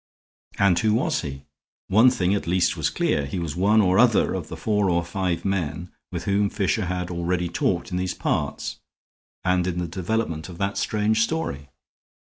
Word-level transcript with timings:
And 0.57 0.79
who 0.79 0.95
was 0.95 1.21
he? 1.21 1.43
One 1.87 2.09
thing 2.09 2.33
at 2.33 2.47
least 2.47 2.75
was 2.75 2.89
clear. 2.89 3.27
He 3.27 3.37
was 3.37 3.55
one 3.55 3.81
or 3.81 3.99
other 3.99 4.33
of 4.33 4.47
the 4.47 4.57
four 4.57 4.89
or 4.89 5.05
five 5.05 5.45
men 5.45 5.91
with 6.11 6.23
whom 6.23 6.49
Fisher 6.49 6.85
had 6.87 7.11
already 7.11 7.47
talked 7.47 7.91
in 7.91 7.97
these 7.97 8.15
parts, 8.15 8.79
and 9.45 9.67
in 9.67 9.77
the 9.77 9.87
development 9.87 10.49
of 10.49 10.57
that 10.57 10.79
strange 10.79 11.21
story. 11.21 11.69